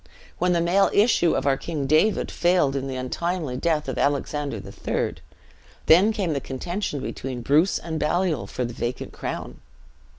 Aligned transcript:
When 0.39 0.53
the 0.53 0.61
male 0.61 0.89
issue 0.93 1.35
of 1.35 1.45
our 1.45 1.57
King 1.57 1.85
David 1.85 2.31
failed 2.31 2.75
in 2.75 2.87
the 2.87 2.95
untimely 2.95 3.55
death 3.55 3.87
of 3.87 3.99
Alexander 3.99 4.57
III., 4.57 5.17
then 5.85 6.11
came 6.11 6.33
the 6.33 6.41
contention 6.41 7.01
between 7.01 7.43
Bruce 7.43 7.77
and 7.77 7.99
Baliol 7.99 8.47
for 8.47 8.65
the 8.65 8.73
vacant 8.73 9.13
crown. 9.13 9.59